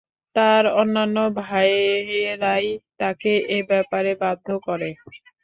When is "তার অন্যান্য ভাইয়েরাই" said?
0.35-2.67